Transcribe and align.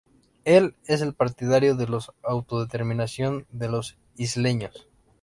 Él 0.45 0.73
es 0.87 1.03
partidario 1.13 1.75
de 1.75 1.87
la 1.87 1.99
autodeterminación 2.23 3.45
de 3.51 3.67
los 3.69 3.99
isleños. 4.15 4.89